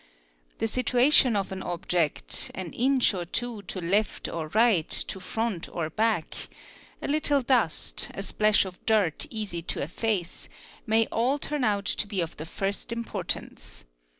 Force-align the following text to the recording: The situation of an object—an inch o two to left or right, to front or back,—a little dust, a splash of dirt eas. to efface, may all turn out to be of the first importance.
The 0.57 0.65
situation 0.65 1.35
of 1.35 1.51
an 1.51 1.61
object—an 1.61 2.73
inch 2.73 3.13
o 3.13 3.23
two 3.23 3.61
to 3.61 3.79
left 3.79 4.27
or 4.27 4.47
right, 4.47 4.89
to 4.89 5.19
front 5.19 5.69
or 5.69 5.91
back,—a 5.91 7.07
little 7.07 7.43
dust, 7.43 8.09
a 8.15 8.23
splash 8.23 8.65
of 8.65 8.83
dirt 8.87 9.27
eas. 9.29 9.51
to 9.51 9.79
efface, 9.79 10.49
may 10.87 11.05
all 11.11 11.37
turn 11.37 11.63
out 11.63 11.85
to 11.85 12.07
be 12.07 12.19
of 12.19 12.37
the 12.37 12.47
first 12.47 12.91
importance. 12.91 13.85